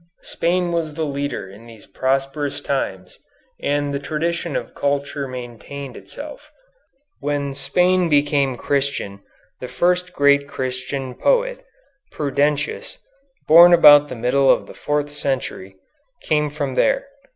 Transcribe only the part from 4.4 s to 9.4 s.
of culture maintained itself. When Spain became Christian